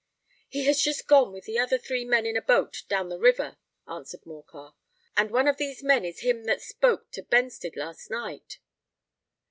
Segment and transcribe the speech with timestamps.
[0.49, 3.57] "He has just gone with three other men in a boat, down the river,"
[3.87, 4.73] answered Morcar;
[5.15, 8.57] "and one of these men is him that spoke to Benstead last night."